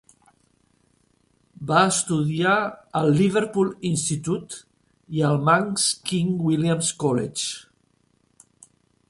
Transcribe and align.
Va 1.71 1.81
estudiat 1.89 2.79
al 3.01 3.09
Liverpool 3.19 3.69
Institute 3.91 4.59
i 5.19 5.23
al 5.29 5.39
Manx 5.51 5.87
King 6.11 6.33
William's 6.49 6.91
College. 7.07 7.55